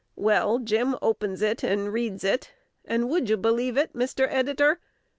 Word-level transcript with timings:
Well, 0.15 0.57
Jim 0.57 0.95
opens 0.99 1.43
it, 1.43 1.61
and 1.63 1.93
reads 1.93 2.23
it; 2.23 2.49
and 2.85 3.07
would 3.07 3.29
you 3.29 3.37
believe 3.37 3.77
it, 3.77 3.93
Mr. 3.93 4.25
Editor? 4.27 4.79